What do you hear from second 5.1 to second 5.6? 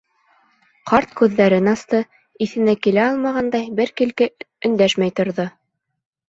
торҙо.